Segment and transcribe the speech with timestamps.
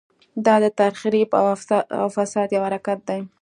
[0.45, 1.29] دا د تخریب
[1.99, 3.19] او فساد یو حرکت دی.